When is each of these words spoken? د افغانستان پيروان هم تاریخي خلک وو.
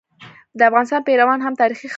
د 0.57 0.59
افغانستان 0.69 1.01
پيروان 1.07 1.39
هم 1.41 1.53
تاریخي 1.61 1.81
خلک 1.87 1.87
وو. 1.87 1.89